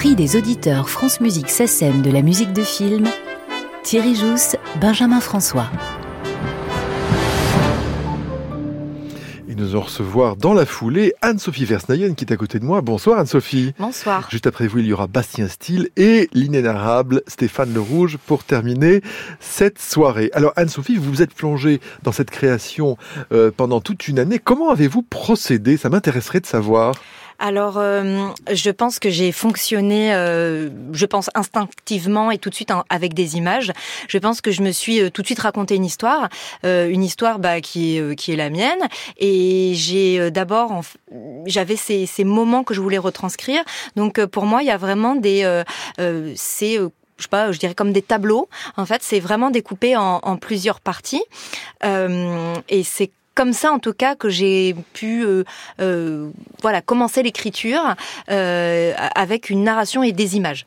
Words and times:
prix 0.00 0.14
des 0.14 0.34
auditeurs 0.34 0.88
France 0.88 1.20
Musique 1.20 1.50
SACEM 1.50 2.00
de 2.00 2.10
la 2.10 2.22
musique 2.22 2.54
de 2.54 2.62
film, 2.62 3.06
Thierry 3.82 4.14
Jousse, 4.14 4.56
Benjamin 4.80 5.20
François. 5.20 5.66
Et 9.46 9.54
nous 9.54 9.72
allons 9.72 9.82
recevoir 9.82 10.36
dans 10.36 10.54
la 10.54 10.64
foulée 10.64 11.12
Anne-Sophie 11.20 11.66
Versnayen 11.66 12.14
qui 12.14 12.24
est 12.24 12.32
à 12.32 12.38
côté 12.38 12.58
de 12.58 12.64
moi. 12.64 12.80
Bonsoir 12.80 13.18
Anne-Sophie. 13.18 13.74
Bonsoir. 13.78 14.26
Juste 14.30 14.46
après 14.46 14.68
vous, 14.68 14.78
il 14.78 14.86
y 14.86 14.94
aura 14.94 15.06
Bastien 15.06 15.48
Steele 15.48 15.90
et 15.98 16.30
l'inénarrable 16.32 17.20
Stéphane 17.26 17.74
Le 17.74 17.80
Rouge 17.82 18.16
pour 18.26 18.44
terminer 18.44 19.02
cette 19.38 19.78
soirée. 19.78 20.30
Alors 20.32 20.54
Anne-Sophie, 20.56 20.96
vous 20.96 21.10
vous 21.10 21.20
êtes 21.20 21.34
plongée 21.34 21.78
dans 22.04 22.12
cette 22.12 22.30
création 22.30 22.96
euh, 23.32 23.50
pendant 23.54 23.82
toute 23.82 24.08
une 24.08 24.18
année. 24.18 24.38
Comment 24.38 24.70
avez-vous 24.70 25.02
procédé? 25.02 25.76
Ça 25.76 25.90
m'intéresserait 25.90 26.40
de 26.40 26.46
savoir. 26.46 26.94
Alors, 27.42 27.78
euh, 27.78 28.28
je 28.52 28.70
pense 28.70 28.98
que 28.98 29.08
j'ai 29.08 29.32
fonctionné, 29.32 30.14
euh, 30.14 30.68
je 30.92 31.06
pense 31.06 31.30
instinctivement 31.34 32.30
et 32.30 32.36
tout 32.36 32.50
de 32.50 32.54
suite 32.54 32.70
avec 32.90 33.14
des 33.14 33.36
images. 33.38 33.72
Je 34.08 34.18
pense 34.18 34.42
que 34.42 34.50
je 34.50 34.60
me 34.60 34.70
suis 34.72 35.00
euh, 35.00 35.08
tout 35.08 35.22
de 35.22 35.26
suite 35.26 35.38
raconté 35.38 35.74
une 35.74 35.86
histoire, 35.86 36.28
euh, 36.66 36.90
une 36.90 37.02
histoire 37.02 37.38
bah, 37.38 37.62
qui 37.62 37.96
est 37.96 38.00
euh, 38.00 38.14
qui 38.14 38.32
est 38.32 38.36
la 38.36 38.50
mienne. 38.50 38.86
Et 39.16 39.72
j'ai 39.74 40.30
d'abord, 40.30 40.82
j'avais 41.46 41.76
ces, 41.76 42.04
ces 42.04 42.24
moments 42.24 42.62
que 42.62 42.74
je 42.74 42.80
voulais 42.82 42.98
retranscrire. 42.98 43.62
Donc 43.96 44.22
pour 44.26 44.44
moi, 44.44 44.62
il 44.62 44.66
y 44.66 44.70
a 44.70 44.76
vraiment 44.76 45.14
des, 45.14 45.44
euh, 45.44 45.64
je 45.96 46.34
sais 46.36 46.78
pas, 47.30 47.52
je 47.52 47.58
dirais 47.58 47.74
comme 47.74 47.92
des 47.92 48.02
tableaux. 48.02 48.48
En 48.76 48.84
fait, 48.86 49.02
c'est 49.02 49.20
vraiment 49.20 49.50
découpé 49.50 49.96
en, 49.96 50.20
en 50.22 50.36
plusieurs 50.36 50.80
parties. 50.80 51.22
Euh, 51.84 52.54
et 52.68 52.82
c'est 52.82 53.10
comme 53.40 53.54
ça, 53.54 53.72
en 53.72 53.78
tout 53.78 53.94
cas, 53.94 54.16
que 54.16 54.28
j'ai 54.28 54.76
pu, 54.92 55.24
euh, 55.24 55.44
euh, 55.80 56.28
voilà, 56.60 56.82
commencer 56.82 57.22
l'écriture 57.22 57.96
euh, 58.30 58.92
avec 59.14 59.48
une 59.48 59.64
narration 59.64 60.02
et 60.02 60.12
des 60.12 60.36
images. 60.36 60.66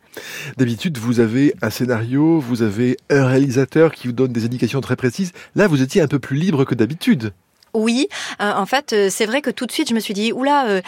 D'habitude, 0.58 0.98
vous 0.98 1.20
avez 1.20 1.54
un 1.62 1.70
scénario, 1.70 2.40
vous 2.40 2.64
avez 2.64 2.98
un 3.12 3.28
réalisateur 3.28 3.92
qui 3.92 4.08
vous 4.08 4.14
donne 4.14 4.34
des 4.34 4.46
indications 4.46 4.82
très 4.82 4.96
précises. 4.96 5.34
Là, 5.54 5.68
vous 5.68 5.84
étiez 5.84 6.02
un 6.02 6.08
peu 6.08 6.18
plus 6.18 6.36
libre 6.36 6.66
que 6.66 6.74
d'habitude. 6.74 7.32
Oui, 7.76 8.08
euh, 8.42 8.52
en 8.56 8.66
fait, 8.66 8.94
euh, 8.94 9.08
c'est 9.12 9.28
vrai 9.28 9.44
que 9.44 9.52
tout 9.52 9.68
de 9.68 9.72
suite, 9.72 9.90
je 9.90 9.94
me 9.94 10.00
suis 10.00 10.16
dit, 10.16 10.32
oula, 10.32 10.68
euh, 10.68 10.82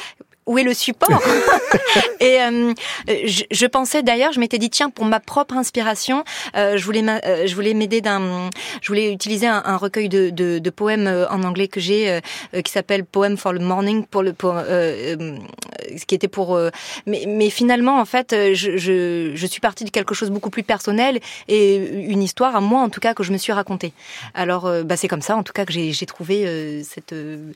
où 0.45 0.57
est 0.57 0.63
le 0.63 0.73
support 0.73 1.21
Et 2.19 2.41
euh, 2.41 2.73
je, 3.07 3.43
je 3.49 3.65
pensais 3.65 4.03
d'ailleurs, 4.03 4.31
je 4.31 4.39
m'étais 4.39 4.57
dit, 4.57 4.69
tiens, 4.69 4.89
pour 4.89 5.05
ma 5.05 5.19
propre 5.19 5.55
inspiration, 5.55 6.23
euh, 6.55 6.77
je 6.77 6.85
voulais, 6.85 7.03
euh, 7.07 7.47
je 7.47 7.55
voulais 7.55 7.73
m'aider 7.73 8.01
d'un, 8.01 8.49
je 8.81 8.87
voulais 8.87 9.11
utiliser 9.11 9.47
un, 9.47 9.61
un 9.65 9.77
recueil 9.77 10.09
de, 10.09 10.29
de, 10.29 10.59
de 10.59 10.69
poèmes 10.69 11.07
euh, 11.07 11.27
en 11.29 11.43
anglais 11.43 11.67
que 11.67 11.79
j'ai, 11.79 12.09
euh, 12.09 12.19
euh, 12.53 12.61
qui 12.61 12.71
s'appelle 12.71 13.05
Poem 13.05 13.37
for 13.37 13.53
the 13.53 13.61
Morning, 13.61 14.05
pour 14.05 14.23
le, 14.23 14.33
pour, 14.33 14.55
ce 14.55 16.05
qui 16.07 16.15
était 16.15 16.27
pour, 16.27 16.55
euh, 16.55 16.69
mais, 17.05 17.25
mais 17.27 17.49
finalement, 17.49 17.99
en 17.99 18.05
fait, 18.05 18.35
je, 18.53 18.77
je, 18.77 19.31
je 19.33 19.47
suis 19.47 19.61
partie 19.61 19.83
de 19.83 19.89
quelque 19.89 20.13
chose 20.13 20.29
beaucoup 20.29 20.49
plus 20.49 20.63
personnel 20.63 21.19
et 21.47 21.75
une 21.75 22.23
histoire 22.23 22.55
à 22.55 22.61
moi, 22.61 22.81
en 22.81 22.89
tout 22.89 22.99
cas, 22.99 23.13
que 23.13 23.23
je 23.23 23.31
me 23.31 23.37
suis 23.37 23.53
racontée. 23.53 23.93
Alors, 24.33 24.65
euh, 24.65 24.83
bah, 24.83 24.97
c'est 24.97 25.07
comme 25.07 25.21
ça, 25.21 25.35
en 25.35 25.43
tout 25.43 25.53
cas, 25.53 25.65
que 25.65 25.73
j'ai 25.73 25.91
j'ai 25.91 26.05
trouvé 26.05 26.45
euh, 26.45 26.83
cette, 26.83 27.13
euh, 27.13 27.51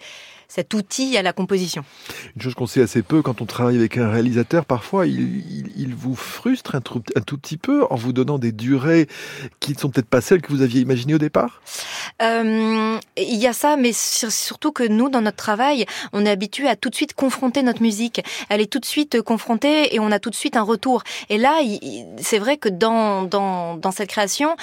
cet 0.49 0.73
outil 0.73 1.15
à 1.15 1.21
la 1.21 1.31
composition. 1.31 1.85
Une 2.35 2.41
chose 2.41 2.55
qu'on 2.55 2.65
sait 2.67 2.81
assez 2.81 3.03
peu 3.03 3.21
quand 3.21 3.39
on 3.41 3.45
travaille 3.45 3.77
avec 3.77 3.97
un 3.97 4.09
réalisateur, 4.09 4.65
parfois 4.65 5.07
il, 5.07 5.19
il- 5.49 5.71
il 5.77 5.95
vous 5.95 6.15
frustre 6.15 6.75
un 6.75 6.81
tout, 6.81 7.01
un 7.15 7.21
tout 7.21 7.37
petit 7.37 7.55
peu 7.57 7.85
en 7.89 7.95
vous 7.95 8.11
donnant 8.11 8.39
des 8.39 8.51
durées 8.51 9.07
qui 9.61 9.73
ne 9.73 9.77
sont 9.77 9.89
peut-être 9.89 10.09
pas 10.09 10.19
celles 10.21 10.41
que 10.41 10.51
vous 10.51 10.61
aviez 10.63 10.81
imaginées 10.81 11.13
au 11.13 11.19
départ? 11.19 11.61
Euh, 12.21 12.97
Il 13.15 13.35
y 13.37 13.47
a 13.47 13.53
ça, 13.53 13.77
mais 13.77 13.93
sur- 13.93 14.31
surtout 14.31 14.71
que 14.71 14.83
nous, 14.83 15.09
dans 15.09 15.21
notre 15.21 15.37
travail, 15.37 15.85
on 16.13 16.25
est 16.25 16.29
habitué 16.29 16.67
à 16.67 16.75
tout 16.75 16.89
de 16.89 16.95
suite 16.95 17.13
confronter 17.13 17.61
notre 17.63 17.81
musique. 17.81 18.21
Elle 18.49 18.59
est 18.61 18.71
tout 18.71 18.79
de 18.79 18.85
suite 18.85 19.21
confrontée 19.21 19.93
et 19.95 19.99
on 19.99 20.11
a 20.11 20.19
tout 20.19 20.31
de 20.31 20.35
suite 20.35 20.57
un 20.57 20.63
retour. 20.63 21.03
Et 21.29 21.37
là, 21.37 21.59
c'est 22.17 22.39
vrai 22.39 22.57
que 22.57 22.69
dans, 22.69 23.23
dans, 23.23 23.77
dans 23.77 23.91
cette 23.91 24.09
création, 24.09 24.55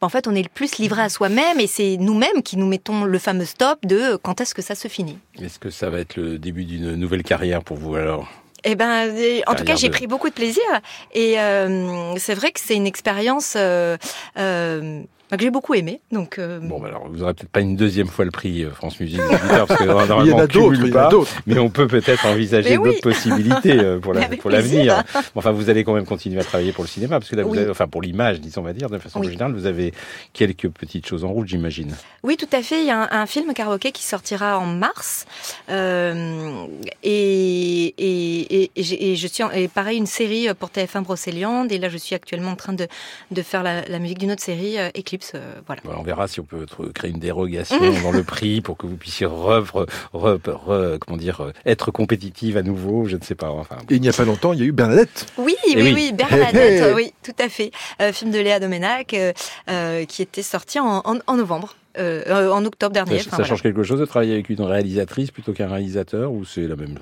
en 0.00 0.08
fait, 0.08 0.26
on 0.28 0.34
est 0.34 0.42
le 0.42 0.48
plus 0.48 0.78
livré 0.78 1.02
à 1.02 1.08
soi-même 1.08 1.60
et 1.60 1.66
c'est 1.66 1.96
nous-mêmes 1.98 2.42
qui 2.42 2.56
nous 2.56 2.66
mettons 2.66 3.04
le 3.04 3.18
fameux 3.18 3.44
stop 3.44 3.84
de 3.84 3.96
euh, 3.96 4.18
quand 4.20 4.40
est-ce 4.40 4.54
que 4.54 4.62
ça 4.62 4.74
se 4.74 4.88
finit. 4.88 5.18
Est-ce 5.40 5.58
que 5.58 5.70
ça 5.70 5.90
va 5.90 5.98
être 5.98 6.16
le 6.16 6.38
début 6.38 6.64
d'une 6.64 6.94
nouvelle 6.94 7.22
carrière 7.22 7.62
pour 7.62 7.76
vous 7.76 7.94
alors? 7.96 8.28
Eh 8.64 8.74
ben, 8.74 9.08
euh, 9.08 9.40
en 9.46 9.54
tout 9.54 9.64
cas, 9.64 9.76
j'ai 9.76 9.88
pris 9.90 10.06
beaucoup 10.06 10.28
de 10.28 10.34
plaisir 10.34 10.64
et 11.12 11.38
euh, 11.40 12.16
c'est 12.16 12.34
vrai 12.34 12.50
que 12.50 12.60
c'est 12.60 12.74
une 12.74 12.86
expérience 12.86 13.54
euh, 13.56 13.96
euh, 14.36 15.02
que 15.36 15.42
j'ai 15.42 15.50
beaucoup 15.50 15.74
aimée. 15.74 16.00
Donc, 16.12 16.38
euh, 16.38 16.58
Bon, 16.60 16.80
bah 16.80 16.88
alors 16.88 17.08
vous 17.08 17.22
aurez 17.22 17.34
peut-être 17.34 17.50
pas 17.50 17.60
une 17.60 17.76
deuxième 17.76 18.06
fois 18.06 18.24
le 18.24 18.30
prix 18.30 18.64
euh, 18.64 18.70
France 18.70 18.98
Musique 19.00 19.20
parce 19.50 19.76
que 19.76 19.84
normalement 19.84 20.22
il 20.22 20.28
y 20.28 20.32
en 20.32 20.36
on 20.36 20.40
a 20.40 20.46
d'autres, 20.46 21.30
mais 21.46 21.58
on 21.58 21.68
peut 21.70 21.86
peut-être 21.86 22.24
envisager 22.26 22.76
oui. 22.78 22.88
d'autres 22.90 23.00
possibilités 23.02 23.78
euh, 23.78 23.98
pour 23.98 24.14
la- 24.14 24.22
Avec 24.24 24.40
pour 24.40 24.50
l'avenir. 24.50 25.02
Enfin, 25.34 25.52
vous 25.52 25.68
allez 25.70 25.84
quand 25.84 25.92
même 25.94 26.06
continuer 26.06 26.40
à 26.40 26.44
travailler 26.44 26.72
pour 26.72 26.84
le 26.84 26.88
cinéma, 26.88 27.18
parce 27.18 27.30
que 27.30 27.36
là, 27.36 27.42
vous 27.42 27.50
Oui. 27.50 27.58
avez, 27.58 27.70
enfin 27.70 27.86
pour 27.88 28.00
l'image, 28.02 28.40
disons, 28.40 28.60
on 28.62 28.64
va 28.64 28.72
dire, 28.72 28.88
de 28.90 28.98
façon 28.98 29.20
Oui. 29.20 29.30
générale, 29.30 29.52
vous 29.52 29.66
avez 29.66 29.92
quelques 30.32 30.68
petites 30.68 31.06
choses 31.06 31.24
en 31.24 31.28
route, 31.28 31.46
j'imagine. 31.48 31.94
Oui, 32.22 32.36
tout 32.36 32.48
à 32.52 32.62
fait. 32.62 32.80
Il 32.80 32.86
y 32.86 32.90
a 32.90 33.02
un, 33.14 33.22
un 33.22 33.26
film 33.26 33.52
karaoké 33.54 33.92
qui 33.92 34.02
sortira 34.04 34.58
en 34.58 34.66
mars. 34.66 35.26
Euh, 35.70 36.64
et, 37.02 37.94
et, 37.98 38.62
et, 38.62 38.70
et 38.76 38.82
j'ai- 38.82 39.10
et 39.12 39.16
je 39.16 39.26
suis 39.26 39.42
en- 39.42 39.50
et 39.50 39.68
pareil 39.68 39.98
une 39.98 40.06
série 40.06 40.48
pour 40.58 40.70
TF1 40.70 41.02
Brocéliande. 41.02 41.70
Et 41.72 41.78
là, 41.78 41.88
je 41.88 41.96
suis 41.98 42.14
actuellement 42.14 42.52
en 42.52 42.56
train 42.56 42.72
de, 42.72 42.86
de 43.30 43.42
faire 43.42 43.62
la, 43.62 43.82
la 43.86 43.98
musique 43.98 44.18
d'une 44.18 44.32
autre 44.32 44.42
série, 44.42 44.78
euh, 44.78 44.88
Eclipse. 44.96 45.17
Euh, 45.34 45.54
voilà. 45.66 45.82
On 45.98 46.02
verra 46.02 46.28
si 46.28 46.40
on 46.40 46.44
peut 46.44 46.66
créer 46.94 47.10
une 47.10 47.18
dérogation 47.18 47.78
dans 48.02 48.12
le 48.12 48.22
prix 48.22 48.60
pour 48.60 48.76
que 48.76 48.86
vous 48.86 48.96
puissiez 48.96 49.26
re, 49.26 49.62
re- 49.64 49.88
re- 50.14 50.38
re- 50.40 50.98
comment 50.98 51.16
dire, 51.16 51.40
euh, 51.42 51.52
être 51.66 51.90
compétitive 51.90 52.56
à 52.56 52.62
nouveau, 52.62 53.06
je 53.06 53.16
ne 53.16 53.22
sais 53.22 53.34
pas. 53.34 53.50
Enfin, 53.50 53.76
Et 53.90 53.94
il 53.96 54.00
n'y 54.00 54.08
a 54.08 54.12
pas 54.12 54.24
longtemps, 54.24 54.52
il 54.52 54.58
y 54.60 54.62
a 54.62 54.66
eu 54.66 54.72
Bernadette. 54.72 55.26
Oui, 55.38 55.54
Eh 55.66 55.76
oui, 55.76 55.82
oui. 55.82 55.92
oui, 55.94 56.12
Bernadette, 56.12 56.54
Hé, 56.54 56.90
hé. 56.90 56.94
oui, 56.94 57.12
tout 57.22 57.34
à 57.38 57.48
fait. 57.48 57.70
Euh, 58.00 58.12
film 58.12 58.30
de 58.30 58.38
Léa 58.38 58.60
Domenac 58.60 59.14
euh, 59.14 59.32
euh, 59.70 60.04
qui 60.04 60.22
était 60.22 60.42
sorti 60.42 60.78
en, 60.80 61.02
en, 61.04 61.18
en 61.26 61.36
novembre, 61.36 61.74
euh, 61.98 62.22
euh, 62.26 62.50
en 62.50 62.64
octobre 62.64 62.94
ça, 62.96 63.04
dernier. 63.04 63.22
ça 63.22 63.30
voilà. 63.30 63.44
change 63.44 63.62
quelque 63.62 63.82
chose 63.82 64.00
de 64.00 64.04
travailler 64.04 64.34
avec 64.34 64.48
une 64.48 64.60
réalisatrice 64.62 65.30
plutôt 65.30 65.52
qu'un 65.52 65.68
réalisateur 65.68 66.32
ou 66.32 66.44
c'est 66.44 66.66
la 66.66 66.76
même, 66.76 66.96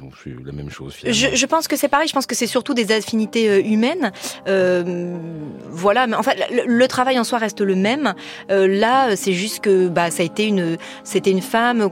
la 0.44 0.52
même 0.52 0.70
chose 0.70 0.94
finalement? 0.94 1.30
Je, 1.30 1.36
je 1.36 1.46
pense 1.46 1.68
que 1.68 1.76
c'est 1.76 1.88
pareil. 1.88 2.08
Je 2.08 2.12
pense 2.12 2.26
que 2.26 2.34
c'est 2.34 2.46
surtout 2.46 2.74
des 2.74 2.92
affinités 2.92 3.48
euh, 3.48 3.60
humaines. 3.60 4.12
Euh, 4.48 5.16
voilà. 5.70 6.06
Mais 6.06 6.16
en 6.16 6.22
fait, 6.22 6.36
le, 6.50 6.62
le 6.66 6.88
travail 6.88 7.18
en 7.18 7.24
soi 7.24 7.38
reste 7.38 7.60
le 7.60 7.74
même. 7.74 8.14
Euh, 8.50 8.66
là, 8.66 9.16
c'est 9.16 9.32
juste 9.32 9.60
que 9.60 9.88
bah, 9.88 10.10
ça 10.10 10.22
a 10.22 10.26
été 10.26 10.46
une, 10.46 10.76
c'était 11.04 11.30
une 11.30 11.42
femme 11.42 11.88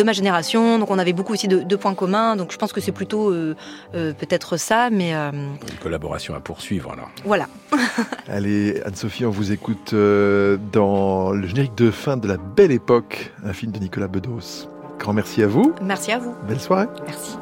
de 0.00 0.06
ma 0.06 0.12
génération, 0.12 0.78
donc 0.78 0.90
on 0.90 0.98
avait 0.98 1.12
beaucoup 1.12 1.32
aussi 1.34 1.46
de, 1.48 1.58
de 1.60 1.76
points 1.76 1.94
communs. 1.94 2.36
Donc 2.36 2.52
je 2.52 2.58
pense 2.58 2.72
que 2.72 2.80
c'est 2.80 2.92
plutôt 2.92 3.30
euh, 3.30 3.54
euh, 3.94 4.12
peut-être 4.12 4.56
ça, 4.56 4.90
mais 4.90 5.14
euh, 5.14 5.30
Une 5.32 5.78
collaboration 5.82 6.34
à 6.34 6.40
poursuivre 6.40 6.92
alors. 6.92 7.10
voilà. 7.24 7.46
Allez, 8.28 8.80
Anne-Sophie, 8.84 9.24
on 9.26 9.30
vous 9.30 9.52
écoute 9.52 9.92
euh, 9.92 10.56
dans 10.72 11.32
le 11.32 11.46
générique 11.46 11.74
de 11.76 11.90
fin 11.90 12.16
de 12.16 12.26
La 12.26 12.36
Belle 12.36 12.72
Époque, 12.72 13.32
un 13.44 13.52
film 13.52 13.72
de 13.72 13.78
Nicolas 13.78 14.08
Bedos. 14.08 14.68
Grand 14.98 15.12
merci 15.12 15.42
à 15.42 15.46
vous. 15.46 15.74
Merci 15.82 16.12
à 16.12 16.18
vous. 16.18 16.34
Belle 16.48 16.60
soirée. 16.60 16.86
Merci. 17.06 17.36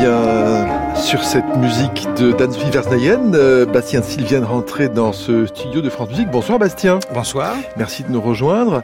Bien, 0.00 0.94
sur 0.94 1.22
cette 1.22 1.56
musique 1.56 2.08
de 2.16 2.32
d'Anne-Sophie 2.32 2.70
Versnayen, 2.70 3.34
euh, 3.34 3.66
Bastien 3.66 4.00
de 4.00 4.44
rentrer 4.44 4.88
dans 4.88 5.12
ce 5.12 5.44
studio 5.44 5.82
de 5.82 5.90
France 5.90 6.08
Musique. 6.08 6.30
Bonsoir 6.30 6.58
Bastien. 6.58 7.00
Bonsoir. 7.12 7.54
Merci 7.76 8.04
de 8.04 8.10
nous 8.10 8.20
rejoindre. 8.20 8.82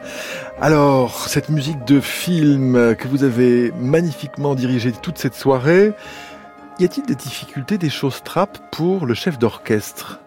Alors, 0.61 1.27
cette 1.27 1.49
musique 1.49 1.83
de 1.85 1.99
film 1.99 2.95
que 2.95 3.07
vous 3.07 3.23
avez 3.23 3.71
magnifiquement 3.79 4.53
dirigée 4.53 4.91
toute 4.91 5.17
cette 5.17 5.33
soirée, 5.33 5.93
y 6.77 6.85
a-t-il 6.85 7.05
des 7.07 7.15
difficultés, 7.15 7.79
des 7.79 7.89
choses 7.89 8.21
trappes 8.23 8.59
pour 8.71 9.07
le 9.07 9.15
chef 9.15 9.39
d'orchestre? 9.39 10.19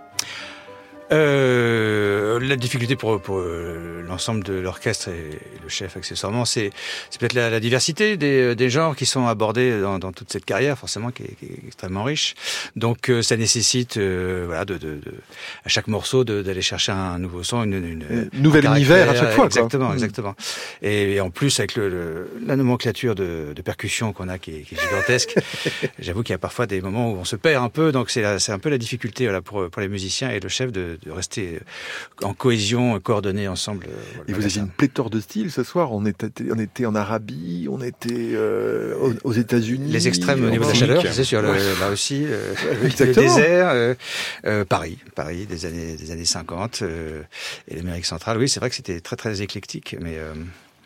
Euh, 1.13 2.30
La 2.51 2.57
difficulté 2.57 2.97
pour, 2.97 3.21
pour 3.23 3.39
l'ensemble 4.09 4.43
de 4.43 4.55
l'orchestre 4.55 5.09
et 5.09 5.39
le 5.63 5.69
chef 5.69 5.97
accessoirement, 5.97 6.45
c'est 6.45 6.71
peut-être 7.19 7.35
la, 7.35 7.49
la, 7.49 7.61
diversité 7.61 8.17
des, 8.17 8.57
des, 8.57 8.71
genres 8.71 8.97
qui 8.97 9.07
sont 9.07 9.29
abordés 9.29 9.81
dans, 9.81 10.01
dans 10.01 10.11
toute 10.11 10.33
cette 10.33 10.45
carrière, 10.45 10.77
forcément, 10.77 11.13
qui 11.13 11.23
est, 11.23 11.37
qui 11.39 11.45
est 11.45 11.67
extrêmement 11.69 12.03
riche. 12.03 12.35
Donc 12.75 13.13
ça 13.23 13.37
nécessite 13.37 13.99
voilà, 13.99 14.65
de, 14.65 14.75
de, 14.79 14.95
de, 14.97 15.15
à 15.65 15.69
chaque 15.69 15.87
morceau 15.87 16.25
d'aller 16.25 16.63
chercher 16.63 16.91
un 16.91 17.21
nouveau 17.21 17.45
son, 17.45 17.63
une, 17.63 17.75
une 17.75 18.31
nouvel 18.33 18.65
univers 18.67 19.11
à 19.11 19.15
chaque 19.15 19.33
fois. 19.33 19.47
Exactement, 19.47 19.87
quoi. 19.87 19.95
exactement. 19.95 20.35
Et, 20.83 21.15
et, 21.15 21.21
en 21.21 21.31
plus 21.31 21.59
avec 21.61 21.77
le, 21.77 21.89
le 21.89 22.31
la 22.47 22.57
nomenclature 22.57 23.15
de, 23.15 23.53
de 23.55 23.63
percussion 23.63 24.13
qu'on 24.13 24.29
a 24.29 24.39
qui 24.39 24.51
est, 24.53 24.61
qui 24.63 24.75
est 24.75 24.81
gigantesque, 24.81 25.37
j'avoue 25.99 26.23
qu'il 26.23 26.33
y 26.33 26.35
a 26.35 26.39
parfois 26.39 26.67
des 26.67 26.81
moments 26.81 27.13
où 27.13 27.17
on 27.17 27.25
se 27.25 27.37
perd 27.37 27.63
un 27.63 27.69
peu. 27.69 27.93
Donc 27.93 28.11
c'est 28.11 28.25
un 28.25 28.59
peu 28.59 28.69
la 28.69 28.79
difficulté 28.79 29.25
voilà, 29.25 29.41
pour, 29.41 29.71
pour 29.71 29.83
les 29.83 29.89
musiciens 29.89 30.31
et 30.31 30.41
le 30.41 30.49
chef 30.49 30.73
de, 30.73 30.99
de 31.03 31.11
rester 31.11 31.61
en 32.23 32.35
cohésion, 32.41 32.99
coordonnés 33.01 33.49
ensemble. 33.49 33.87
Voilà, 34.15 34.25
et 34.27 34.33
vous 34.33 34.45
avez 34.45 34.57
une 34.57 34.71
pléthore 34.71 35.11
de 35.11 35.21
styles 35.21 35.51
ce 35.51 35.63
soir. 35.63 35.93
On 35.93 36.07
était, 36.07 36.31
on 36.51 36.59
était 36.59 36.87
en 36.87 36.95
Arabie, 36.95 37.69
on 37.71 37.83
était 37.83 38.33
euh, 38.33 38.95
aux, 39.25 39.33
États-Unis. 39.33 39.93
Les 39.93 40.09
extrêmes 40.09 40.43
au 40.43 40.49
niveau 40.49 40.65
de 40.65 40.71
la 40.71 40.75
chaleur, 40.75 41.05
c'est 41.13 41.25
sûr. 41.25 41.43
Le, 41.43 41.53
là 41.53 41.91
aussi, 41.91 42.25
euh, 42.25 42.55
le 42.83 43.13
désert, 43.13 43.69
euh, 43.69 43.95
euh, 44.47 44.65
Paris, 44.65 44.99
Paris 45.15 45.45
des 45.45 45.67
années 45.67 45.97
des 45.97 46.11
années 46.13 46.25
50 46.25 46.81
euh, 46.81 47.23
et 47.69 47.77
l'Amérique 47.77 48.07
centrale. 48.07 48.39
Oui, 48.39 48.49
c'est 48.49 48.59
vrai 48.59 48.71
que 48.71 48.77
c'était 48.77 49.01
très 49.01 49.17
très 49.17 49.43
éclectique, 49.43 49.95
mais 50.01 50.17
euh, 50.17 50.33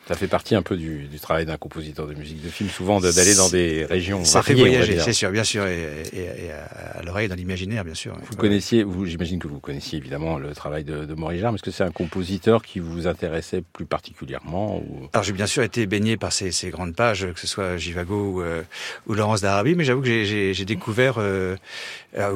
ça 0.08 0.14
fait 0.14 0.28
partie 0.28 0.54
un 0.54 0.62
peu 0.62 0.76
du, 0.76 1.04
du 1.04 1.18
travail 1.18 1.46
d'un 1.46 1.56
compositeur 1.56 2.06
de 2.06 2.14
musique 2.14 2.42
de 2.42 2.48
film, 2.48 2.68
souvent 2.68 3.00
d'aller 3.00 3.34
dans 3.34 3.48
des 3.48 3.84
régions. 3.84 4.24
Ça 4.24 4.42
fait 4.42 4.54
voyager, 4.54 4.98
c'est 5.00 5.12
sûr, 5.12 5.30
bien 5.30 5.44
sûr, 5.44 5.66
et, 5.66 6.02
et, 6.12 6.46
et 6.46 6.52
à, 6.52 6.98
à 6.98 7.02
l'oreille, 7.02 7.28
dans 7.28 7.34
l'imaginaire, 7.34 7.84
bien 7.84 7.94
sûr. 7.94 8.14
Vous 8.14 8.32
ouais. 8.32 8.36
connaissiez, 8.36 8.82
vous, 8.82 9.06
j'imagine 9.06 9.38
que 9.38 9.48
vous 9.48 9.60
connaissiez 9.60 9.98
évidemment 9.98 10.38
le 10.38 10.52
travail 10.54 10.84
de, 10.84 11.04
de 11.04 11.14
Maurice 11.14 11.40
Jarre, 11.40 11.52
mais 11.52 11.56
est-ce 11.56 11.62
que 11.62 11.70
c'est 11.70 11.84
un 11.84 11.90
compositeur 11.90 12.62
qui 12.62 12.80
vous 12.80 13.06
intéressait 13.06 13.62
plus 13.72 13.86
particulièrement 13.86 14.78
ou... 14.78 15.08
Alors 15.12 15.24
j'ai 15.24 15.32
bien 15.32 15.46
sûr 15.46 15.62
été 15.62 15.86
baigné 15.86 16.16
par 16.16 16.32
ces, 16.32 16.52
ces, 16.52 16.70
grandes 16.70 16.94
pages, 16.94 17.26
que 17.32 17.40
ce 17.40 17.46
soit 17.46 17.76
Givago 17.76 18.14
ou, 18.14 18.42
euh, 18.42 18.62
ou 19.06 19.14
Laurence 19.14 19.40
d'Arabie, 19.40 19.74
mais 19.74 19.84
j'avoue 19.84 20.02
que 20.02 20.24
j'ai 20.24 20.64
découvert 20.64 21.14
euh, 21.18 21.56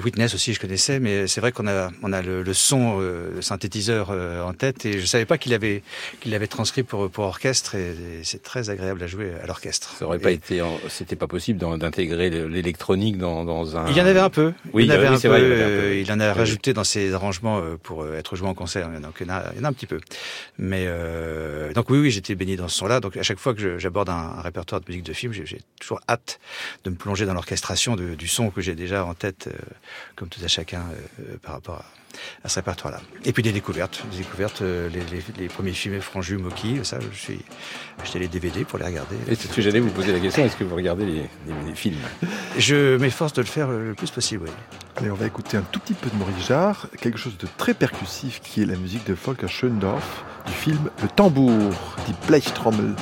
Witness 0.02 0.34
aussi, 0.34 0.54
je 0.54 0.60
connaissais, 0.60 1.00
mais 1.00 1.26
c'est 1.26 1.40
vrai 1.40 1.52
qu'on 1.52 1.66
a, 1.68 1.90
on 2.02 2.12
a 2.12 2.22
le, 2.22 2.42
le 2.42 2.54
son, 2.54 2.98
euh, 3.00 3.40
synthétiseur 3.42 4.08
euh, 4.10 4.42
en 4.42 4.52
tête, 4.52 4.84
et 4.86 4.98
je 4.98 5.06
savais 5.06 5.24
pas 5.24 5.38
qu'il 5.38 5.54
avait, 5.54 5.82
qu'il 6.20 6.32
l'avait 6.32 6.46
transcrit 6.46 6.82
pour, 6.82 7.10
pour 7.10 7.24
orchestre 7.24 7.57
et 7.74 7.94
c'est 8.22 8.42
très 8.42 8.70
agréable 8.70 9.02
à 9.02 9.06
jouer 9.06 9.32
à 9.42 9.46
l'orchestre. 9.46 9.94
Ça 9.98 10.06
aurait 10.06 10.18
pas 10.18 10.30
été, 10.30 10.62
c'était 10.88 11.16
pas 11.16 11.26
possible 11.26 11.58
d'intégrer 11.78 12.30
l'électronique 12.30 13.18
dans, 13.18 13.44
dans, 13.44 13.76
un. 13.76 13.88
Il 13.88 13.96
y 13.96 14.00
en 14.00 14.06
avait 14.06 14.20
un 14.20 14.30
peu. 14.30 14.52
Oui, 14.72 14.84
il, 14.84 14.88
y 14.88 14.92
en 14.92 14.94
avait 14.94 15.08
oui, 15.08 15.14
un 15.14 15.20
peu, 15.20 15.28
vrai, 15.28 15.40
il, 15.40 15.52
un 15.52 15.66
peu. 15.66 15.96
il 15.96 16.12
en 16.12 16.20
a 16.20 16.32
rajouté 16.32 16.72
dans 16.72 16.84
ses 16.84 17.12
arrangements 17.14 17.62
pour 17.82 18.06
être 18.14 18.36
joué 18.36 18.48
en 18.48 18.54
concert. 18.54 18.88
Donc 19.00 19.16
il 19.20 19.26
y 19.26 19.30
en 19.30 19.34
a, 19.34 19.44
il 19.52 19.58
y 19.58 19.60
en 19.60 19.64
a 19.64 19.68
un 19.68 19.72
petit 19.72 19.86
peu. 19.86 20.00
Mais 20.58 20.84
euh, 20.86 21.72
donc 21.72 21.90
oui, 21.90 21.98
oui, 21.98 22.10
j'étais 22.10 22.34
baigné 22.34 22.56
dans 22.56 22.68
ce 22.68 22.76
son-là. 22.78 23.00
Donc 23.00 23.16
à 23.16 23.22
chaque 23.22 23.38
fois 23.38 23.54
que 23.54 23.78
j'aborde 23.78 24.08
un, 24.08 24.14
un, 24.38 24.40
répertoire 24.40 24.80
de 24.80 24.86
musique 24.88 25.04
de 25.04 25.12
film, 25.12 25.32
j'ai 25.32 25.60
toujours 25.80 26.00
hâte 26.08 26.40
de 26.84 26.90
me 26.90 26.96
plonger 26.96 27.26
dans 27.26 27.34
l'orchestration 27.34 27.96
du 27.96 28.28
son 28.28 28.50
que 28.50 28.60
j'ai 28.60 28.74
déjà 28.74 29.04
en 29.04 29.14
tête, 29.14 29.48
euh, 29.48 29.58
comme 30.16 30.28
tout 30.28 30.40
à 30.44 30.48
chacun, 30.48 30.82
euh, 31.20 31.36
par 31.42 31.54
rapport 31.54 31.76
à 31.76 31.84
à 32.44 32.48
ce 32.48 32.56
répertoire-là. 32.56 33.00
Et 33.24 33.32
puis 33.32 33.42
des 33.42 33.52
découvertes, 33.52 34.02
des 34.10 34.18
découvertes, 34.18 34.62
euh, 34.62 34.88
les, 34.88 35.00
les, 35.00 35.22
les 35.38 35.48
premiers 35.48 35.72
films 35.72 36.00
Franju, 36.00 36.38
Moki, 36.38 36.80
ça, 36.82 36.98
je 37.12 37.18
suis 37.18 37.40
acheté 38.02 38.18
les 38.18 38.28
DVD 38.28 38.64
pour 38.64 38.78
les 38.78 38.84
regarder. 38.84 39.16
Et 39.28 39.34
c'est 39.34 39.48
ce 39.48 39.52
que 39.54 39.62
j'allais 39.62 39.80
vous 39.80 39.90
poser 39.90 40.12
la 40.12 40.20
question, 40.20 40.44
est-ce 40.44 40.56
que 40.56 40.64
vous 40.64 40.74
regardez 40.74 41.04
les, 41.04 41.12
les, 41.46 41.68
les 41.68 41.74
films? 41.74 41.98
Je 42.58 42.96
m'efforce 42.96 43.32
de 43.32 43.42
le 43.42 43.46
faire 43.46 43.68
le 43.68 43.94
plus 43.94 44.10
possible, 44.10 44.44
oui. 44.46 44.50
Allez, 44.96 45.10
on 45.10 45.14
va 45.14 45.26
écouter 45.26 45.56
un 45.56 45.62
tout 45.62 45.78
petit 45.78 45.94
peu 45.94 46.10
de 46.10 46.16
Maurice 46.16 46.48
Jarre, 46.48 46.88
quelque 47.00 47.18
chose 47.18 47.38
de 47.38 47.46
très 47.56 47.74
percussif 47.74 48.40
qui 48.40 48.62
est 48.62 48.66
la 48.66 48.74
musique 48.76 49.06
de 49.06 49.14
Volker 49.14 49.46
Schoendorf 49.48 50.24
du 50.46 50.52
film 50.52 50.90
Le 51.02 51.08
Tambour, 51.08 51.72
dit 52.06 52.14
Blechtrommel. 52.26 52.94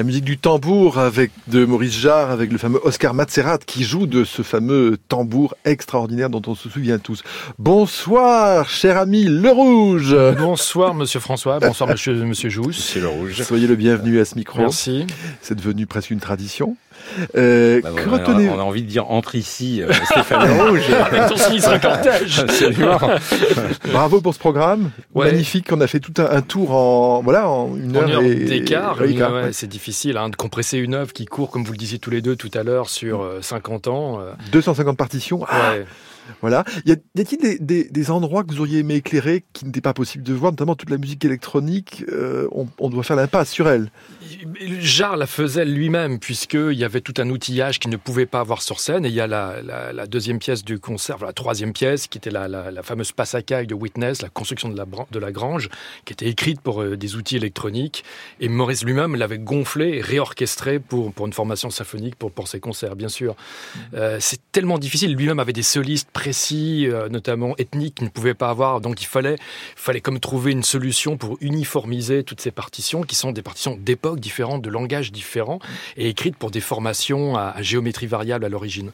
La 0.00 0.04
musique 0.04 0.24
du 0.24 0.38
tambour 0.38 0.96
avec 0.98 1.30
de 1.48 1.66
Maurice 1.66 1.92
Jarre, 1.92 2.30
avec 2.30 2.50
le 2.50 2.56
fameux 2.56 2.80
Oscar 2.84 3.12
Matzerat 3.12 3.58
qui 3.58 3.84
joue 3.84 4.06
de 4.06 4.24
ce 4.24 4.40
fameux 4.40 4.96
tambour 5.08 5.54
extraordinaire 5.66 6.30
dont 6.30 6.40
on 6.46 6.54
se 6.54 6.70
souvient 6.70 6.98
tous. 6.98 7.22
Bonsoir, 7.58 8.70
cher 8.70 8.96
ami 8.96 9.24
Le 9.24 9.50
Rouge. 9.50 10.16
Bonsoir, 10.38 10.94
monsieur 10.94 11.20
François. 11.20 11.58
Bonsoir, 11.58 11.90
monsieur, 11.90 12.14
monsieur 12.14 12.48
Jousse. 12.48 12.78
Monsieur 12.78 13.02
Le 13.02 13.08
Rouge. 13.08 13.42
Soyez 13.42 13.66
le 13.66 13.76
bienvenu 13.76 14.18
à 14.20 14.24
ce 14.24 14.36
micro. 14.36 14.60
Merci. 14.60 15.06
C'est 15.42 15.54
devenu 15.54 15.84
presque 15.86 16.10
une 16.10 16.20
tradition. 16.20 16.78
Euh, 17.36 17.80
bah, 17.82 17.90
retenez... 18.06 18.48
On 18.48 18.58
a 18.58 18.62
envie 18.62 18.82
de 18.82 18.88
dire 18.88 19.10
entre 19.10 19.34
ici, 19.34 19.82
euh, 19.82 19.92
Stéphane 20.04 20.50
Rouge. 20.60 20.90
Avec 20.90 21.28
ton 21.28 21.36
sinistre 21.36 21.80
cortège. 21.80 22.40
Absolument. 22.40 22.98
Bravo 23.92 24.20
pour 24.20 24.34
ce 24.34 24.38
programme. 24.38 24.90
Ouais. 25.14 25.30
Magnifique. 25.30 25.70
On 25.72 25.80
a 25.80 25.86
fait 25.86 26.00
tout 26.00 26.14
un, 26.18 26.30
un, 26.30 26.42
tour 26.42 26.72
en, 26.72 27.22
voilà, 27.22 27.48
en 27.48 27.76
une 27.76 27.96
heure, 27.96 28.10
heure 28.10 28.22
d'écart. 28.22 29.00
Ouais, 29.00 29.20
ouais. 29.20 29.52
C'est 29.52 29.68
difficile 29.68 30.16
hein, 30.16 30.28
de 30.28 30.36
compresser 30.36 30.78
une 30.78 30.94
œuvre 30.94 31.12
qui 31.12 31.26
court, 31.26 31.50
comme 31.50 31.64
vous 31.64 31.72
le 31.72 31.78
disiez 31.78 31.98
tous 31.98 32.10
les 32.10 32.22
deux 32.22 32.36
tout 32.36 32.50
à 32.54 32.62
l'heure, 32.62 32.88
sur 32.88 33.22
euh, 33.22 33.40
50 33.42 33.88
ans. 33.88 34.20
250 34.52 34.96
partitions. 34.96 35.44
Ah 35.48 35.74
voilà. 36.40 36.64
Y 36.86 36.92
a-t-il 36.92 37.38
des, 37.38 37.58
des, 37.58 37.84
des, 37.88 38.10
endroits 38.10 38.44
que 38.44 38.52
vous 38.52 38.60
auriez 38.60 38.80
aimé 38.80 38.96
éclairer 38.96 39.44
qui 39.52 39.64
n'étaient 39.64 39.80
pas 39.80 39.94
possible 39.94 40.24
de 40.24 40.32
voir, 40.32 40.52
notamment 40.52 40.74
toute 40.74 40.90
la 40.90 40.98
musique 40.98 41.24
électronique 41.24 42.04
euh, 42.10 42.48
on, 42.52 42.66
on, 42.78 42.88
doit 42.90 43.02
faire 43.02 43.16
l'impasse 43.16 43.50
sur 43.50 43.68
elle? 43.68 43.90
Jarre 44.80 45.16
la 45.16 45.26
faisait 45.26 45.64
lui-même, 45.64 46.18
puisqu'il 46.18 46.72
y 46.72 46.84
avait 46.90 47.00
tout 47.00 47.14
un 47.18 47.30
outillage 47.30 47.78
qu'il 47.78 47.90
ne 47.90 47.96
pouvait 47.96 48.26
pas 48.26 48.40
avoir 48.40 48.62
sur 48.62 48.80
scène. 48.80 49.04
Et 49.04 49.08
il 49.08 49.14
y 49.14 49.20
a 49.20 49.26
la, 49.26 49.62
la, 49.62 49.92
la 49.92 50.06
deuxième 50.06 50.38
pièce 50.38 50.64
du 50.64 50.78
concert, 50.78 51.18
la 51.24 51.32
troisième 51.32 51.72
pièce, 51.72 52.06
qui 52.06 52.18
était 52.18 52.30
la, 52.30 52.48
la 52.48 52.82
fameuse 52.82 53.12
passacaille 53.12 53.66
de 53.66 53.74
Witness, 53.74 54.22
la 54.22 54.28
construction 54.28 54.68
de 54.68 54.76
la, 54.76 54.84
de 55.10 55.18
la 55.18 55.32
grange, 55.32 55.68
qui 56.04 56.12
était 56.12 56.28
écrite 56.28 56.60
pour 56.60 56.82
euh, 56.82 56.96
des 56.96 57.14
outils 57.16 57.36
électroniques. 57.36 58.04
Et 58.40 58.48
Maurice 58.48 58.82
lui-même 58.84 59.14
l'avait 59.14 59.38
gonflé 59.38 59.98
et 59.98 60.00
réorchestré 60.00 60.80
pour, 60.80 61.12
pour 61.12 61.26
une 61.26 61.32
formation 61.32 61.70
symphonique, 61.70 62.16
pour, 62.16 62.32
pour 62.32 62.48
ses 62.48 62.60
concerts, 62.60 62.96
bien 62.96 63.08
sûr. 63.08 63.36
Euh, 63.94 64.18
C'est 64.20 64.40
tellement 64.50 64.78
difficile. 64.78 65.14
Lui-même 65.14 65.38
avait 65.38 65.52
des 65.52 65.62
solistes 65.62 66.10
précis, 66.10 66.88
euh, 66.88 67.08
notamment 67.08 67.54
ethniques, 67.58 67.96
qu'il 67.96 68.06
ne 68.06 68.10
pouvait 68.10 68.34
pas 68.34 68.50
avoir. 68.50 68.80
Donc 68.80 69.00
il 69.02 69.06
fallait, 69.06 69.36
fallait 69.76 70.00
comme 70.00 70.18
trouver 70.18 70.52
une 70.52 70.64
solution 70.64 71.16
pour 71.16 71.36
uniformiser 71.40 72.24
toutes 72.24 72.40
ces 72.40 72.50
partitions, 72.50 73.02
qui 73.02 73.14
sont 73.14 73.32
des 73.32 73.42
partitions 73.42 73.76
d'époque 73.78 74.18
différentes, 74.18 74.62
de 74.62 74.70
langages 74.70 75.12
différents, 75.12 75.60
et 75.96 76.08
écrites 76.08 76.36
pour 76.36 76.50
des 76.50 76.60
formations 76.60 76.79
à, 76.86 77.50
à 77.56 77.62
géométrie 77.62 78.06
variable 78.06 78.44
à 78.44 78.48
l'origine. 78.48 78.90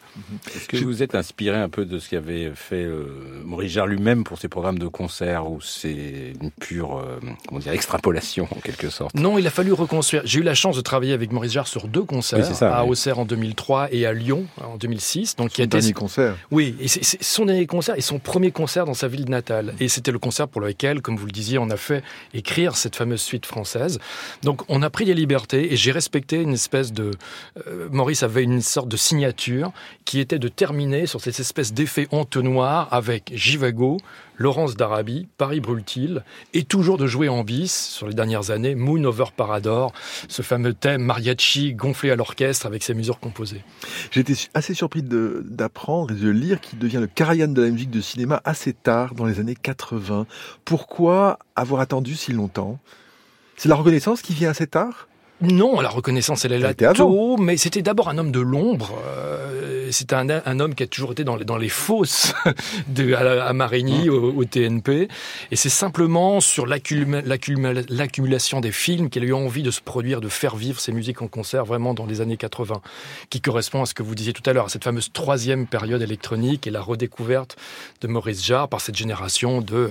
Est-ce 0.55 0.69
que 0.69 0.77
vous 0.77 1.03
êtes 1.03 1.15
inspiré 1.15 1.57
un 1.57 1.69
peu 1.69 1.85
de 1.85 1.99
ce 1.99 2.09
qu'avait 2.09 2.53
fait 2.55 2.85
euh, 2.85 3.07
Maurice 3.45 3.73
Jarre 3.73 3.87
lui-même 3.87 4.25
pour 4.25 4.39
ses 4.39 4.49
programmes 4.49 4.79
de 4.79 4.89
concert, 4.89 5.51
ou 5.51 5.61
c'est 5.61 6.33
une 6.41 6.51
pure 6.51 6.99
euh, 6.99 7.19
comment 7.49 7.61
dire, 7.61 7.73
extrapolation 7.73 8.49
en 8.51 8.61
quelque 8.61 8.91
sorte? 8.91 9.15
Non, 9.15 9.39
il 9.39 9.47
a 9.47 9.51
fallu 9.51 9.73
reconstruire. 9.73 10.23
J'ai 10.25 10.41
eu 10.41 10.43
la 10.43 10.55
chance 10.55 10.77
de 10.77 10.81
travailler 10.81 11.13
avec 11.13 11.33
Maurice 11.33 11.53
Jarre 11.53 11.69
sur 11.69 11.89
deux 11.89 12.03
concerts, 12.03 12.47
oui, 12.49 12.55
ça, 12.55 12.77
à 12.77 12.85
oui. 12.85 12.91
Auxerre 12.91 13.19
en 13.19 13.25
2003 13.25 13.89
et 13.93 14.07
à 14.07 14.13
Lyon 14.13 14.47
en 14.63 14.77
2006. 14.77 15.37
Donc, 15.37 15.53
Son 15.53 15.65
dernier 15.65 15.93
concert. 15.93 16.37
Oui, 16.51 16.75
et 16.81 16.89
c'est 16.89 17.23
son 17.23 17.47
dernier 17.47 17.67
concert 17.67 17.97
et 17.97 18.01
son 18.01 18.19
premier 18.19 18.51
concert 18.51 18.85
dans 18.85 18.95
sa 18.95 19.09
ville 19.09 19.29
natale. 19.29 19.75
Et 19.81 19.89
c'était 19.89 20.13
le 20.13 20.19
concert 20.19 20.49
pour 20.49 20.61
lequel, 20.61 21.03
comme 21.03 21.17
vous 21.17 21.27
le 21.27 21.33
disiez, 21.33 21.59
on 21.59 21.71
a 21.71 21.77
fait 21.77 22.03
écrire 22.35 22.77
cette 22.77 22.97
fameuse 22.97 23.21
suite 23.21 23.47
française. 23.47 23.99
Donc 24.43 24.63
on 24.69 24.83
a 24.83 24.91
pris 24.91 25.05
des 25.05 25.15
libertés 25.15 25.73
et 25.73 25.77
j'ai 25.77 25.93
respecté 25.93 26.41
une 26.41 26.55
espèce 26.55 26.93
de, 26.93 27.11
euh, 27.67 27.76
Maurice 27.91 28.23
avait 28.23 28.43
une 28.43 28.63
sorte 28.63 28.89
de 28.89 28.97
signature 28.97 29.73
qui 30.05 30.21
était 30.21 30.39
de 30.39 30.49
terminer 30.49 31.07
sur 31.07 31.21
cette 31.21 31.39
espèce 31.41 31.73
d'effet 31.73 32.09
entonnoir 32.11 32.89
avec 32.93 33.33
Jivago, 33.35 33.99
Laurence 34.39 34.77
d'Arabie, 34.77 35.29
Paris 35.39 35.61
brûle-t-il, 35.61 36.23
et 36.53 36.65
toujours 36.65 36.99
de 36.99 37.07
jouer 37.07 37.29
en 37.29 37.43
bis 37.43 37.73
sur 37.73 38.07
les 38.07 38.15
dernières 38.15 38.51
années, 38.51 38.75
Moon 38.75 39.03
over 39.05 39.27
Parador, 39.37 39.93
ce 40.29 40.43
fameux 40.43 40.75
thème 40.75 41.03
mariachi 41.03 41.75
gonflé 41.75 42.11
à 42.11 42.17
l'orchestre 42.17 42.67
avec 42.67 42.83
ses 42.83 42.95
mesures 42.95 43.19
composées. 43.19 43.63
J'étais 44.11 44.35
assez 44.55 44.75
surpris 44.75 45.03
d'apprendre 45.03 46.13
et 46.13 46.19
de 46.19 46.29
lire 46.29 46.61
qu'il 46.61 46.79
devient 46.79 46.99
le 46.99 47.07
Karajan 47.07 47.49
de 47.49 47.63
la 47.63 47.71
musique 47.71 47.91
de 47.91 48.01
cinéma 48.01 48.43
assez 48.45 48.73
tard, 48.73 49.15
dans 49.15 49.25
les 49.25 49.41
années 49.41 49.57
80. 49.57 50.27
Pourquoi 50.65 51.39
avoir 51.55 51.81
attendu 51.81 52.15
si 52.15 52.33
longtemps? 52.33 52.79
C'est 53.57 53.69
la 53.69 53.75
reconnaissance 53.75 54.21
qui 54.21 54.35
vient 54.35 54.51
assez 54.51 54.67
tard? 54.67 55.09
Non, 55.43 55.81
la 55.81 55.89
reconnaissance, 55.89 56.45
elle 56.45 56.53
est 56.53 56.59
là 56.59 56.75
tôt, 56.75 57.37
mais 57.37 57.57
c'était 57.57 57.83
d'abord 57.83 58.09
un 58.09 58.19
homme 58.19 58.33
de 58.33 58.41
l'ombre. 58.41 58.99
Euh, 59.07 59.66
c'était 59.91 60.15
un, 60.15 60.29
un, 60.29 60.61
homme 60.61 60.75
qui 60.75 60.83
a 60.83 60.87
toujours 60.87 61.13
été 61.13 61.25
dans 61.25 61.37
les, 61.37 61.45
dans 61.45 61.57
les 61.57 61.69
fosses 61.69 62.35
de, 62.89 63.15
à, 63.15 63.53
Marigny, 63.53 64.09
mmh. 64.09 64.13
au, 64.13 64.45
TNP. 64.45 65.09
Et 65.51 65.57
c'est 65.57 65.69
simplement 65.69 66.41
sur 66.41 66.67
l'accumulation 66.67 68.61
des 68.61 68.73
films 68.73 69.11
qu'il 69.11 69.23
a 69.23 69.27
eu 69.27 69.33
envie 69.33 69.63
de 69.63 69.71
se 69.71 69.81
produire, 69.81 70.21
de 70.21 70.29
faire 70.29 70.57
vivre 70.57 70.81
ses 70.81 70.93
musiques 70.93 71.23
en 71.23 71.29
concert 71.29 71.65
vraiment 71.65 71.95
dans 71.95 72.07
les 72.07 72.21
années 72.21 72.37
80, 72.37 72.81
qui 73.31 73.41
correspond 73.41 73.83
à 73.83 73.87
ce 73.87 73.95
que 73.95 74.03
vous 74.03 74.15
disiez 74.15 74.33
tout 74.33 74.49
à 74.49 74.53
l'heure, 74.53 74.67
à 74.67 74.69
cette 74.69 74.85
fameuse 74.85 75.13
troisième 75.13 75.67
période 75.67 76.03
électronique 76.03 76.67
et 76.67 76.71
la 76.71 76.81
redécouverte 76.81 77.57
de 78.01 78.09
Maurice 78.09 78.45
Jarre 78.45 78.69
par 78.69 78.81
cette 78.81 78.97
génération 78.97 79.61
de 79.61 79.91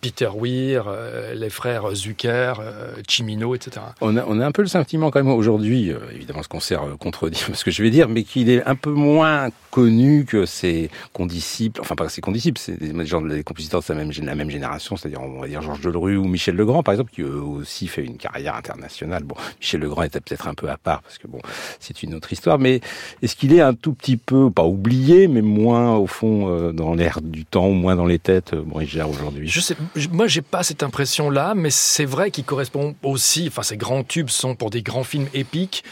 Peter 0.00 0.30
Weir, 0.34 0.84
euh, 0.88 1.34
les 1.34 1.50
frères 1.50 1.94
Zucker, 1.94 2.54
euh, 2.60 2.94
Chimino, 3.08 3.54
etc. 3.54 3.86
On 4.00 4.16
a, 4.16 4.24
on 4.26 4.40
a 4.40 4.46
un 4.46 4.52
peu 4.52 4.62
le 4.62 4.68
sentiment 4.68 5.10
quand 5.10 5.22
même 5.22 5.32
aujourd'hui, 5.32 5.90
euh, 5.90 5.98
évidemment 6.14 6.42
ce 6.42 6.48
concert 6.48 6.84
euh, 6.84 6.96
contredit 6.96 7.44
ce 7.54 7.64
que 7.64 7.70
je 7.70 7.82
vais 7.82 7.90
dire, 7.90 8.08
mais 8.08 8.22
qu'il 8.22 8.50
est 8.50 8.64
un 8.64 8.74
peu 8.74 8.90
moins 8.90 9.33
connu 9.70 10.24
que 10.24 10.46
ses 10.46 10.90
condisciples, 11.12 11.80
enfin 11.80 11.94
pas 11.94 12.08
ses 12.08 12.20
condisciples, 12.20 12.60
c'est 12.60 12.78
des 12.78 13.06
gens 13.06 13.20
des 13.20 13.42
compositeurs 13.42 13.80
de 13.80 14.24
la 14.24 14.34
même, 14.34 14.50
génération, 14.50 14.96
c'est-à-dire 14.96 15.20
on 15.20 15.40
va 15.40 15.48
dire 15.48 15.62
Georges 15.62 15.80
Delerue 15.80 16.16
ou 16.16 16.24
Michel 16.24 16.54
Legrand 16.54 16.82
par 16.82 16.94
exemple, 16.94 17.12
qui 17.12 17.22
eux 17.22 17.40
aussi 17.40 17.88
fait 17.88 18.04
une 18.04 18.16
carrière 18.16 18.54
internationale. 18.54 19.24
Bon, 19.24 19.34
Michel 19.60 19.80
Legrand 19.80 20.02
était 20.02 20.20
peut-être 20.20 20.48
un 20.48 20.54
peu 20.54 20.70
à 20.70 20.76
part 20.76 21.02
parce 21.02 21.18
que 21.18 21.26
bon, 21.26 21.40
c'est 21.80 22.02
une 22.02 22.14
autre 22.14 22.32
histoire, 22.32 22.58
mais 22.58 22.80
est-ce 23.22 23.34
qu'il 23.36 23.52
est 23.52 23.60
un 23.60 23.74
tout 23.74 23.94
petit 23.94 24.16
peu, 24.16 24.50
pas 24.50 24.64
oublié, 24.64 25.28
mais 25.28 25.42
moins 25.42 25.96
au 25.96 26.06
fond 26.06 26.48
euh, 26.48 26.72
dans 26.72 26.94
l'air 26.94 27.20
du 27.20 27.44
temps, 27.44 27.70
moins 27.70 27.96
dans 27.96 28.06
les 28.06 28.18
têtes, 28.18 28.52
Maurice 28.54 28.90
Gère 28.90 29.10
aujourd'hui? 29.10 29.48
Je 29.48 29.60
sais, 29.60 29.76
moi 30.12 30.26
j'ai 30.26 30.42
pas 30.42 30.62
cette 30.62 30.82
impression-là, 30.82 31.54
mais 31.54 31.70
c'est 31.70 32.04
vrai 32.04 32.30
qu'il 32.30 32.44
correspond 32.44 32.94
aussi, 33.02 33.46
enfin 33.48 33.62
ces 33.62 33.76
grands 33.76 34.04
tubes 34.04 34.28
sont 34.28 34.54
pour 34.54 34.70
des 34.70 34.82
grands 34.82 35.04
films 35.04 35.28
épiques 35.34 35.84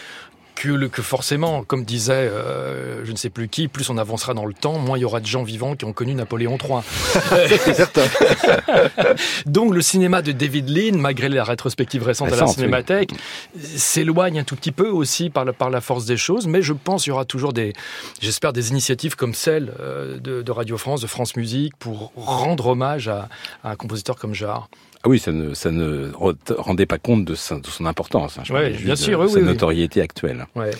que, 0.54 0.86
que 0.86 1.02
forcément, 1.02 1.64
comme 1.64 1.84
disait 1.84 2.12
euh, 2.12 3.04
je 3.04 3.12
ne 3.12 3.16
sais 3.16 3.30
plus 3.30 3.48
qui, 3.48 3.68
plus 3.68 3.88
on 3.90 3.98
avancera 3.98 4.34
dans 4.34 4.44
le 4.44 4.54
temps, 4.54 4.78
moins 4.78 4.98
il 4.98 5.02
y 5.02 5.04
aura 5.04 5.20
de 5.20 5.26
gens 5.26 5.42
vivants 5.42 5.74
qui 5.76 5.84
ont 5.84 5.92
connu 5.92 6.14
Napoléon 6.14 6.58
III. 6.62 6.80
C'est 7.48 7.74
certain. 7.74 8.02
Donc 9.46 9.74
le 9.74 9.80
cinéma 9.82 10.22
de 10.22 10.32
David 10.32 10.68
Lean, 10.68 10.98
malgré 10.98 11.28
la 11.28 11.44
rétrospective 11.44 12.02
récente 12.02 12.32
à 12.32 12.36
la 12.36 12.46
Cinémathèque, 12.46 13.12
s'éloigne 13.60 14.40
un 14.40 14.44
tout 14.44 14.56
petit 14.56 14.72
peu 14.72 14.88
aussi 14.88 15.30
par 15.30 15.44
la, 15.44 15.52
par 15.52 15.70
la 15.70 15.80
force 15.80 16.04
des 16.04 16.16
choses, 16.16 16.46
mais 16.46 16.62
je 16.62 16.72
pense 16.72 17.04
qu'il 17.04 17.10
y 17.10 17.14
aura 17.14 17.24
toujours 17.24 17.52
des, 17.52 17.72
j'espère, 18.20 18.52
des 18.52 18.70
initiatives 18.70 19.16
comme 19.16 19.34
celle 19.34 19.72
euh, 19.80 20.18
de, 20.18 20.50
Radio 20.52 20.76
France, 20.76 21.00
de 21.00 21.06
France 21.06 21.36
Musique, 21.36 21.74
pour 21.76 22.12
rendre 22.14 22.66
hommage 22.68 23.08
à, 23.08 23.28
à 23.64 23.70
un 23.70 23.76
compositeur 23.76 24.16
comme 24.16 24.34
Jarre. 24.34 24.68
Ah 25.04 25.08
oui, 25.08 25.18
ça 25.18 25.32
ne, 25.32 25.52
ça 25.52 25.72
ne 25.72 26.12
rendait 26.56 26.86
pas 26.86 26.98
compte 26.98 27.24
de, 27.24 27.34
son, 27.34 27.60
importance. 27.86 28.38
Hein, 28.38 28.54
ouais, 28.54 28.70
bien 28.70 28.94
sûr, 28.94 29.18
de, 29.18 29.26
oui, 29.26 29.32
sa 29.32 29.40
notoriété 29.40 30.00
actuelle. 30.00 30.41
Ouais. 30.54 30.70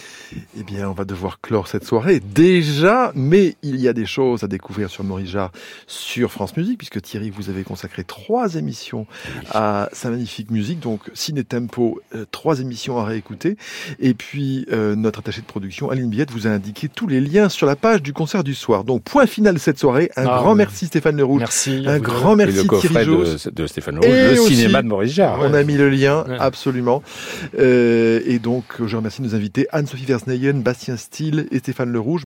Eh 0.59 0.63
bien, 0.63 0.89
on 0.89 0.93
va 0.93 1.05
devoir 1.05 1.41
clore 1.41 1.69
cette 1.69 1.85
soirée 1.85 2.21
déjà, 2.21 3.13
mais 3.15 3.57
il 3.63 3.81
y 3.81 3.89
a 3.89 3.93
des 3.93 4.07
choses 4.07 4.45
à 4.45 4.49
découvrir 4.49 4.91
sur 4.91 5.05
Maurice 5.05 5.31
Jarre 5.31 5.53
sur 5.87 6.31
France 6.31 6.57
Musique, 6.57 6.79
puisque 6.79 7.01
Thierry, 7.03 7.31
vous 7.31 7.51
avez 7.51 7.65
consacré 7.65 8.05
trois 8.05 8.55
émissions 8.55 9.07
à 9.51 9.89
sa 9.93 10.11
magnifique 10.11 10.51
musique, 10.51 10.81
donc 10.81 11.01
Ciné 11.15 11.45
Tempo, 11.45 12.01
euh, 12.15 12.25
trois 12.31 12.61
émissions 12.61 12.99
à 12.99 13.05
réécouter, 13.05 13.57
et 14.01 14.15
puis 14.15 14.67
euh, 14.73 14.95
notre 14.95 15.21
attaché 15.21 15.41
de 15.41 15.47
production, 15.47 15.91
Aline 15.91 16.09
Billette, 16.09 16.31
vous 16.31 16.47
a 16.47 16.51
indiqué 16.51 16.89
tous 16.89 17.07
les 17.07 17.21
liens 17.21 17.49
sur 17.49 17.67
la 17.67 17.77
page 17.77 18.03
du 18.03 18.13
concert 18.13 18.45
du 18.45 18.55
soir. 18.55 18.85
Donc, 18.85 19.03
point 19.03 19.27
final 19.27 19.55
de 19.55 19.59
cette 19.59 19.79
soirée. 19.79 20.11
Un 20.17 20.27
ah, 20.27 20.39
grand 20.39 20.55
merci 20.55 20.87
Stéphane 20.87 21.17
Leroux. 21.17 21.39
Merci. 21.39 21.85
Un 21.87 21.99
grand 21.99 22.37
merci 22.37 22.67
Thierry 22.67 23.07
de, 23.07 23.51
de 23.51 23.67
Stéphane 23.67 23.97
Leroux 23.97 24.13
le 24.13 24.37
cinéma 24.37 24.83
de 24.83 24.89
Maurice 24.89 25.13
Jarre. 25.13 25.39
On 25.41 25.55
a 25.55 25.63
mis 25.63 25.77
le 25.77 25.89
lien, 25.89 26.25
absolument. 26.39 27.03
Euh, 27.59 28.21
et 28.27 28.39
donc, 28.39 28.65
je 28.85 28.97
remercie 28.97 29.23
nos 29.23 29.35
invités 29.35 29.52
Anne-Sophie 29.71 30.05
Versneyen, 30.05 30.61
Bastien 30.61 30.97
Steele 30.97 31.49
et 31.51 31.59
Stéphane 31.59 31.91
Le 31.91 32.01
Rouge. 32.01 32.21